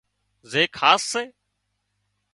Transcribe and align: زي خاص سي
زي 0.51 0.63
خاص 0.79 1.01
سي 1.11 1.23